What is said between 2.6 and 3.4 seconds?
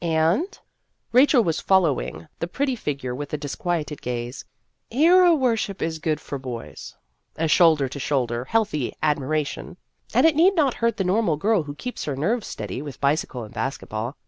figure with a